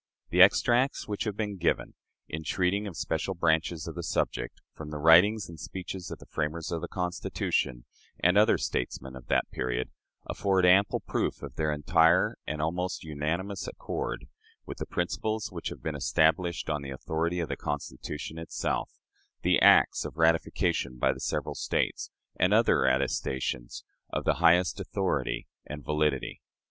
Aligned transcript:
The 0.31 0.41
extracts 0.41 1.07
which 1.07 1.25
have 1.25 1.37
been 1.37 1.57
given, 1.57 1.93
in 2.27 2.43
treating 2.43 2.87
of 2.87 2.97
special 2.97 3.35
branches 3.35 3.85
of 3.85 3.93
the 3.93 4.01
subject, 4.01 4.59
from 4.73 4.89
the 4.89 4.97
writings 4.97 5.47
and 5.47 5.59
speeches 5.59 6.09
of 6.09 6.17
the 6.17 6.25
framers 6.25 6.71
of 6.71 6.81
the 6.81 6.87
Constitution 6.87 7.85
and 8.19 8.35
other 8.35 8.57
statesmen 8.57 9.15
of 9.15 9.27
that 9.27 9.51
period, 9.51 9.91
afford 10.25 10.65
ample 10.65 11.01
proof 11.01 11.43
of 11.43 11.53
their 11.53 11.71
entire 11.71 12.35
and 12.47 12.63
almost 12.63 13.03
unanimous 13.03 13.67
accord 13.67 14.25
with 14.65 14.79
the 14.79 14.87
principles 14.87 15.51
which 15.51 15.69
have 15.69 15.83
been 15.83 15.93
established 15.95 16.67
on 16.67 16.81
the 16.81 16.89
authority 16.89 17.39
of 17.39 17.49
the 17.49 17.55
Constitution 17.55 18.39
itself, 18.39 18.89
the 19.43 19.61
acts 19.61 20.03
of 20.03 20.17
ratification 20.17 20.97
by 20.97 21.13
the 21.13 21.19
several 21.19 21.53
States, 21.53 22.09
and 22.39 22.55
other 22.55 22.85
attestations 22.87 23.83
of 24.11 24.23
the 24.25 24.37
highest 24.41 24.79
authority 24.79 25.45
and 25.67 25.85
validity. 25.85 26.41